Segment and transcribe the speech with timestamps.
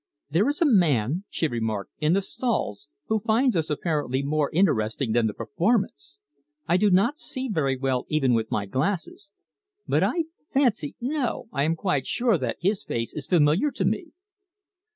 [0.31, 5.11] "There is a man," she remarked, "in the stalls, who finds us apparently more interesting
[5.11, 6.17] than the performance.
[6.67, 9.31] I do not see very well even with my glasses,
[9.87, 11.49] but I fancy, no!
[11.53, 14.07] I am quite sure, that his face is familiar to me."